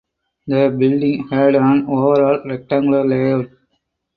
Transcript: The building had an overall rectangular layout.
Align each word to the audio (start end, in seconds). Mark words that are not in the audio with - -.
The 0.47 0.75
building 0.75 1.27
had 1.27 1.53
an 1.53 1.83
overall 1.85 2.41
rectangular 2.43 3.05
layout. 3.07 3.51